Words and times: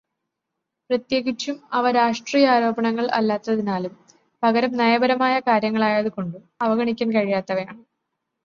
പ്രത്യേകിച്ചും 0.89 1.57
അവ 1.73 1.91
രാഷ്ട്രീയാരോപണങ്ങൾ 1.91 3.05
അല്ലാത്തതിനാലും 3.11 3.93
പകരം 4.43 4.77
നയപരമായ 4.77 5.39
കാര്യങ്ങളായതു 5.39 6.09
കൊണ്ടും 6.09 6.43
അവഗണിക്കാൻ 6.61 7.11
കഴിയാത്തവയാണ്. 7.15 7.81